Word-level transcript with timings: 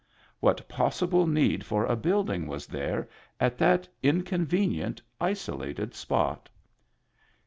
What 0.39 0.67
possible 0.67 1.27
need 1.27 1.63
for 1.63 1.85
a 1.85 1.95
building 1.95 2.47
was 2.47 2.65
there 2.65 3.07
at 3.39 3.59
that 3.59 3.87
inconvenient, 4.01 4.99
isolated 5.19 5.93
spot? 5.93 6.49